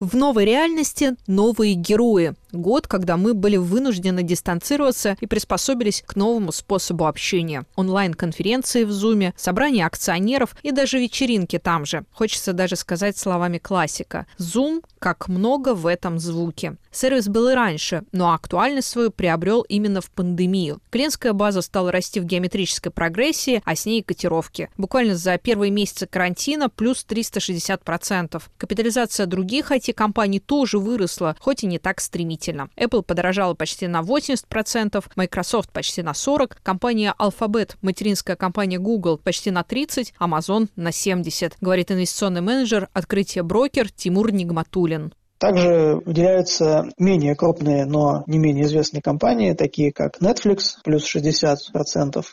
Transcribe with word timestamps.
В 0.00 0.14
новой 0.14 0.44
реальности 0.44 1.16
новые 1.26 1.74
герои. 1.74 2.34
Год, 2.52 2.86
когда 2.86 3.18
мы 3.18 3.34
были 3.34 3.56
вынуждены 3.56 4.22
дистанцироваться 4.22 5.16
и 5.20 5.26
приспособились 5.26 6.02
к 6.06 6.16
новому 6.16 6.50
способу 6.52 7.06
общения. 7.06 7.66
Онлайн-конференции 7.76 8.84
в 8.84 8.92
Зуме, 8.92 9.34
собрание 9.36 9.84
акционеров 9.84 10.56
и 10.62 10.70
даже 10.70 10.98
вечеринки 10.98 11.58
там 11.58 11.84
же. 11.84 12.04
Хочется 12.12 12.54
даже 12.54 12.76
сказать 12.76 13.18
словами 13.18 13.58
классика. 13.58 14.26
Зум 14.38 14.82
как 14.98 15.28
много 15.28 15.74
в 15.74 15.86
этом 15.86 16.18
звуке. 16.18 16.76
Сервис 16.90 17.28
был 17.28 17.48
и 17.50 17.54
раньше, 17.54 18.04
но 18.12 18.32
актуальность 18.32 18.88
свою 18.88 19.10
приобрел 19.10 19.60
именно 19.62 20.00
в 20.00 20.10
пандемию. 20.10 20.80
Клиентская 20.90 21.34
база 21.34 21.60
стала 21.60 21.92
расти 21.92 22.18
в 22.18 22.24
геометрической 22.24 22.90
прогрессии, 22.90 23.62
а 23.64 23.76
с 23.76 23.84
ней 23.84 24.00
и 24.00 24.02
котировки. 24.02 24.70
Буквально 24.78 25.16
за 25.16 25.36
первые 25.36 25.70
месяцы 25.70 26.06
карантина 26.06 26.70
плюс 26.70 27.04
360%. 27.06 28.42
Капитализация 28.56 29.26
других 29.26 29.70
IT-компаний 29.70 30.40
тоже 30.40 30.78
выросла, 30.78 31.36
хоть 31.38 31.62
и 31.62 31.66
не 31.66 31.78
так 31.78 32.00
стремительно. 32.00 32.37
Apple 32.38 33.02
подорожала 33.02 33.54
почти 33.54 33.86
на 33.88 34.02
80%, 34.02 35.04
Microsoft 35.16 35.70
почти 35.72 36.02
на 36.02 36.10
40%, 36.10 36.56
компания 36.62 37.14
Alphabet, 37.18 37.76
материнская 37.82 38.36
компания 38.36 38.78
Google, 38.78 39.18
почти 39.18 39.50
на 39.50 39.62
30%, 39.62 40.12
Amazon 40.20 40.68
на 40.76 40.88
70%, 40.88 41.54
говорит 41.60 41.90
инвестиционный 41.90 42.40
менеджер 42.40 42.88
открытия 42.92 43.42
брокер 43.42 43.90
Тимур 43.90 44.32
Нигматулин. 44.32 45.12
Также 45.38 46.00
выделяются 46.04 46.88
менее 46.98 47.34
крупные, 47.34 47.84
но 47.84 48.24
не 48.26 48.38
менее 48.38 48.64
известные 48.64 49.02
компании, 49.02 49.52
такие 49.52 49.92
как 49.92 50.20
Netflix, 50.20 50.74
плюс 50.84 51.04
60%, 51.14 51.56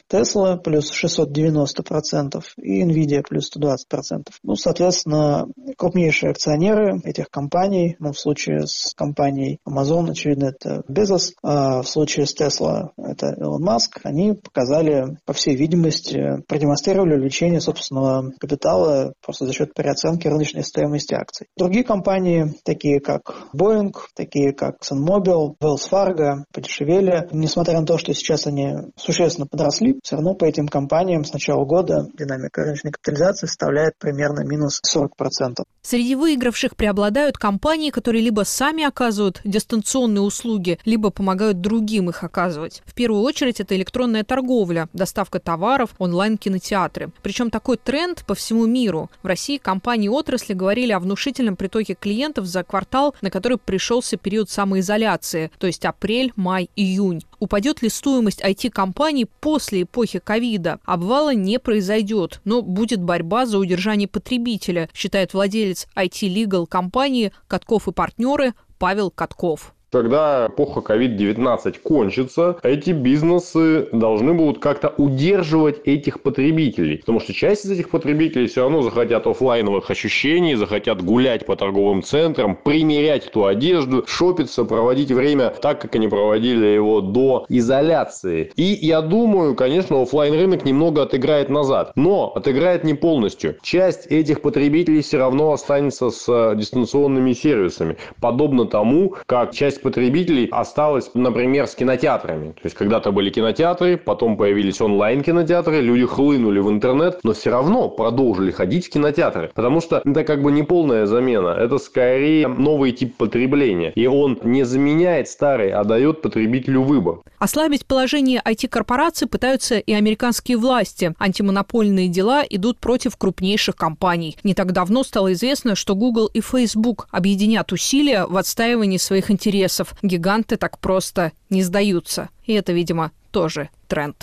Tesla, 0.10 0.58
плюс 0.58 0.92
690% 0.92 2.44
и 2.58 2.84
Nvidia, 2.84 3.24
плюс 3.28 3.52
120%. 3.56 4.28
Ну, 4.44 4.56
соответственно, 4.56 5.48
крупнейшие 5.78 6.32
акционеры 6.32 7.00
этих 7.04 7.30
компаний, 7.30 7.96
ну, 8.00 8.12
в 8.12 8.20
случае 8.20 8.66
с 8.66 8.94
компанией 8.96 9.60
Amazon, 9.68 10.10
очевидно, 10.10 10.46
это 10.46 10.84
Bezos, 10.90 11.34
а 11.44 11.82
в 11.82 11.88
случае 11.88 12.26
с 12.26 12.36
Tesla 12.36 12.90
это 12.98 13.36
Илон 13.40 13.62
Маск, 13.62 14.00
они 14.04 14.34
показали, 14.34 15.18
по 15.26 15.34
всей 15.34 15.56
видимости, 15.56 16.44
продемонстрировали 16.48 17.16
увеличение 17.16 17.62
собственного 17.62 18.32
капитала 18.40 19.14
просто 19.24 19.46
за 19.46 19.54
счет 19.54 19.74
переоценки 19.74 20.28
рыночной 20.28 20.64
стоимости 20.64 21.14
акций. 21.14 21.48
Другие 21.58 21.84
компании, 21.84 22.54
такие 22.64 22.95
такие 22.96 23.00
как 23.00 23.36
Boeing, 23.54 23.94
такие 24.16 24.54
как 24.54 24.76
ExxonMobil, 24.82 25.56
Wells 25.62 25.90
Fargo, 25.92 26.44
подешевели. 26.54 27.28
Несмотря 27.32 27.80
на 27.80 27.86
то, 27.86 27.98
что 27.98 28.14
сейчас 28.14 28.48
они 28.48 28.74
существенно 28.96 29.48
подросли, 29.48 30.00
все 30.04 30.16
равно 30.16 30.34
по 30.34 30.46
этим 30.46 30.68
компаниям 30.68 31.24
с 31.24 31.34
начала 31.34 31.66
года 31.66 32.08
динамика 32.18 32.64
рыночной 32.64 32.92
капитализации 32.92 33.48
составляет 33.48 33.94
примерно 33.98 34.42
минус 34.42 34.82
40%. 34.86 35.64
Среди 35.82 36.16
выигравших 36.16 36.76
преобладают 36.76 37.38
компании, 37.38 37.92
которые 37.92 38.24
либо 38.24 38.42
сами 38.42 38.84
оказывают 38.84 39.42
дистанционные 39.44 40.22
услуги, 40.22 40.80
либо 40.86 41.12
помогают 41.12 41.62
другим 41.62 42.10
их 42.10 42.24
оказывать. 42.24 42.82
В 42.86 42.94
первую 42.94 43.22
очередь 43.22 43.60
это 43.60 43.76
электронная 43.76 44.24
торговля, 44.24 44.90
доставка 44.94 45.40
товаров, 45.40 45.92
онлайн-кинотеатры. 46.00 47.12
Причем 47.22 47.50
такой 47.52 47.78
тренд 47.78 48.26
по 48.26 48.36
всему 48.36 48.66
миру. 48.66 49.10
В 49.22 49.28
России 49.28 49.58
компании 49.58 50.08
отрасли 50.08 50.54
говорили 50.54 50.92
о 50.92 51.00
внушительном 51.00 51.56
притоке 51.56 51.94
клиентов 51.94 52.46
за 52.46 52.64
квартал 52.64 52.85
квартал, 52.86 53.16
на 53.22 53.30
который 53.30 53.58
пришелся 53.58 54.18
период 54.18 54.50
самоизоляции, 54.50 55.52
то 55.58 55.68
есть 55.68 55.86
апрель, 55.86 56.32
май, 56.36 56.70
июнь. 56.76 57.24
Упадет 57.40 57.82
ли 57.82 57.90
стоимость 57.90 58.42
IT-компаний 58.42 59.26
после 59.26 59.84
эпохи 59.84 60.20
ковида? 60.20 60.80
Обвала 60.86 61.34
не 61.34 61.60
произойдет, 61.60 62.42
но 62.46 62.62
будет 62.62 63.02
борьба 63.02 63.46
за 63.46 63.58
удержание 63.58 64.08
потребителя, 64.08 64.90
считает 64.94 65.34
владелец 65.34 65.88
IT-лигал 65.96 66.68
компании 66.68 67.34
«Катков 67.48 67.88
и 67.88 67.92
партнеры» 67.92 68.54
Павел 68.78 69.10
Катков. 69.10 69.75
Когда 69.96 70.48
эпоха 70.48 70.82
COVID-19 70.82 71.76
кончится, 71.82 72.58
эти 72.64 72.90
бизнесы 72.90 73.88
должны 73.94 74.34
будут 74.34 74.60
как-то 74.60 74.94
удерживать 74.98 75.80
этих 75.86 76.22
потребителей. 76.22 76.98
Потому 76.98 77.22
что 77.22 77.32
часть 77.34 77.64
из 77.64 77.72
этих 77.72 77.90
потребителей 77.90 78.48
все 78.48 78.64
равно 78.64 78.82
захотят 78.82 79.26
офлайновых 79.26 79.90
ощущений, 79.90 80.56
захотят 80.56 81.02
гулять 81.02 81.46
по 81.46 81.56
торговым 81.56 82.04
центрам, 82.04 82.58
примерять 82.62 83.28
эту 83.28 83.46
одежду, 83.46 84.04
шопиться, 84.06 84.66
проводить 84.66 85.14
время 85.14 85.52
так, 85.62 85.80
как 85.80 85.96
они 85.96 86.10
проводили 86.10 86.66
его 86.66 87.00
до 87.00 87.46
изоляции. 87.48 88.52
И 88.58 88.78
я 88.82 89.00
думаю, 89.00 89.56
конечно, 89.56 90.02
офлайн 90.02 90.34
рынок 90.34 90.66
немного 90.66 91.04
отыграет 91.04 91.48
назад. 91.48 91.94
Но 91.96 92.34
отыграет 92.36 92.84
не 92.84 92.96
полностью. 92.96 93.56
Часть 93.62 94.08
этих 94.08 94.42
потребителей 94.42 95.02
все 95.02 95.20
равно 95.20 95.54
останется 95.54 96.10
с 96.10 96.54
дистанционными 96.58 97.32
сервисами. 97.32 97.96
Подобно 98.20 98.66
тому, 98.66 99.16
как 99.26 99.54
часть 99.54 99.85
потребителей 99.86 100.48
осталось, 100.52 101.12
например, 101.14 101.68
с 101.68 101.76
кинотеатрами. 101.76 102.52
То 102.54 102.62
есть, 102.64 102.76
когда-то 102.76 103.12
были 103.12 103.30
кинотеатры, 103.30 103.98
потом 103.98 104.36
появились 104.36 104.82
онлайн-кинотеатры, 104.82 105.80
люди 105.82 106.06
хлынули 106.06 106.60
в 106.60 106.70
интернет, 106.70 107.20
но 107.24 107.34
все 107.34 107.52
равно 107.52 107.88
продолжили 107.88 108.52
ходить 108.52 108.88
в 108.88 108.90
кинотеатры. 108.90 109.52
Потому 109.54 109.82
что 109.82 110.02
это 110.04 110.24
как 110.24 110.42
бы 110.42 110.52
не 110.52 110.64
полная 110.64 111.06
замена, 111.06 111.50
это 111.50 111.78
скорее 111.78 112.48
новый 112.48 112.92
тип 112.94 113.16
потребления. 113.16 113.92
И 113.96 114.08
он 114.08 114.40
не 114.44 114.64
заменяет 114.66 115.28
старый, 115.28 115.72
а 115.72 115.84
дает 115.84 116.22
потребителю 116.22 116.82
выбор. 116.82 117.20
Ослабить 117.38 117.86
положение 117.86 118.42
IT-корпораций 118.44 119.28
пытаются 119.28 119.78
и 119.78 119.94
американские 119.94 120.58
власти. 120.58 121.14
Антимонопольные 121.20 122.08
дела 122.08 122.44
идут 122.50 122.80
против 122.80 123.18
крупнейших 123.18 123.76
компаний. 123.76 124.36
Не 124.44 124.56
так 124.56 124.72
давно 124.72 125.04
стало 125.04 125.34
известно, 125.34 125.76
что 125.76 125.94
Google 125.94 126.28
и 126.34 126.42
Facebook 126.42 127.08
объединят 127.12 127.72
усилия 127.72 128.26
в 128.26 128.36
отстаивании 128.36 128.98
своих 128.98 129.30
интересов 129.30 129.75
интересов. 129.76 129.96
Гиганты 130.02 130.58
так 130.58 130.80
просто 130.80 131.32
не 131.50 131.64
сдаются. 131.64 132.30
И 132.46 132.54
это, 132.54 132.74
видимо, 132.74 133.12
тоже 133.32 133.70
тренд. 133.88 134.14